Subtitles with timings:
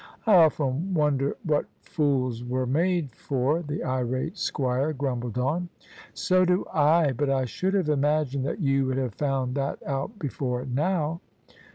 [0.25, 5.69] "I often wonder what fools were made for," the irjate squire grumbled on."
[6.25, 10.17] So do I: but I should have imagined that you would have found that out
[10.17, 11.21] before now."